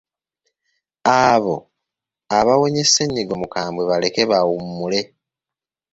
[1.25, 1.55] Abo
[2.37, 5.01] abawonye ssennyiga omukambwe baleke bawummule.